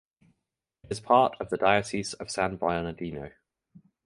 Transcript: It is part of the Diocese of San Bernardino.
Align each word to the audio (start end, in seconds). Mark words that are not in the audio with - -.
It 0.83 0.89
is 0.93 0.99
part 0.99 1.37
of 1.39 1.49
the 1.51 1.57
Diocese 1.57 2.13
of 2.15 2.31
San 2.31 2.55
Bernardino. 2.55 3.33